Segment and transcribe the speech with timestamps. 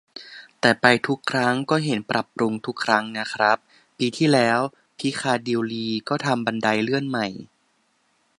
[0.59, 3.57] แต่ไปทุกครั้งก็เห็นปรับปรุงทุกครั้งนะครับ
[3.97, 4.59] ปีที่แล้ว
[4.99, 7.27] พิคาดิลลีก็ทำบันไดเลื่อนใหม่